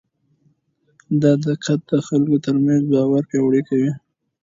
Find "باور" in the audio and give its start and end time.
2.93-3.21